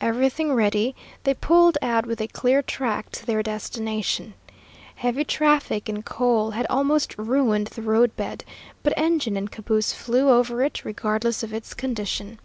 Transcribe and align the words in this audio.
Everything 0.00 0.52
ready, 0.52 0.94
they 1.24 1.34
pulled 1.34 1.76
out 1.82 2.06
with 2.06 2.20
a 2.20 2.28
clear 2.28 2.62
track 2.62 3.10
to 3.10 3.26
their 3.26 3.42
destination. 3.42 4.34
Heavy 4.94 5.24
traffic 5.24 5.88
in 5.88 6.04
coal 6.04 6.52
had 6.52 6.64
almost 6.70 7.18
ruined 7.18 7.66
the 7.66 7.82
road 7.82 8.14
bed, 8.14 8.44
but 8.84 8.94
engine 8.96 9.36
and 9.36 9.50
caboose 9.50 9.92
flew 9.92 10.28
over 10.30 10.62
it 10.62 10.84
regardless 10.84 11.42
of 11.42 11.52
its 11.52 11.74
condition. 11.74 12.38